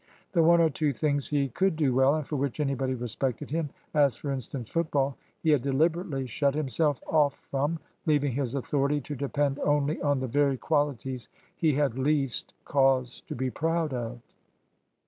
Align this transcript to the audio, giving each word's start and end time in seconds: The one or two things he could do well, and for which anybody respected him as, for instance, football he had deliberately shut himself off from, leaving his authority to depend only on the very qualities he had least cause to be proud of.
The 0.31 0.41
one 0.41 0.59
or 0.59 0.71
two 0.71 0.93
things 0.93 1.27
he 1.29 1.49
could 1.49 1.75
do 1.75 1.93
well, 1.93 2.15
and 2.15 2.25
for 2.27 2.35
which 2.35 2.59
anybody 2.59 2.95
respected 2.95 3.51
him 3.51 3.69
as, 3.93 4.15
for 4.15 4.31
instance, 4.31 4.67
football 4.67 5.15
he 5.43 5.51
had 5.51 5.61
deliberately 5.61 6.25
shut 6.25 6.55
himself 6.55 6.99
off 7.05 7.35
from, 7.51 7.77
leaving 8.07 8.31
his 8.33 8.55
authority 8.55 8.99
to 9.01 9.15
depend 9.15 9.59
only 9.59 10.01
on 10.01 10.19
the 10.19 10.25
very 10.27 10.57
qualities 10.57 11.29
he 11.55 11.75
had 11.75 11.99
least 11.99 12.55
cause 12.65 13.21
to 13.27 13.35
be 13.35 13.51
proud 13.51 13.93
of. 13.93 14.19